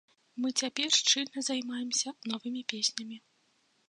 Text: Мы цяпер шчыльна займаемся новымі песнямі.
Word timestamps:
Мы 0.43 0.47
цяпер 0.63 0.87
шчыльна 0.99 1.43
займаемся 1.49 2.13
новымі 2.31 2.61
песнямі. 2.73 3.21